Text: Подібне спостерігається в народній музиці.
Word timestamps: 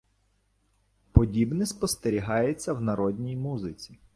Подібне 1.11 1.65
спостерігається 1.65 2.73
в 2.73 2.81
народній 2.81 3.35
музиці. 3.35 3.99